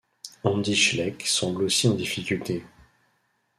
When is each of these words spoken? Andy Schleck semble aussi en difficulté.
Andy 0.43 0.75
Schleck 0.75 1.27
semble 1.27 1.65
aussi 1.65 1.87
en 1.87 1.93
difficulté. 1.93 2.63